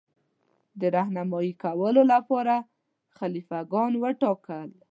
[0.79, 2.55] د رهنمايي کولو لپاره
[3.17, 4.69] خلیفه ګان وټاکل.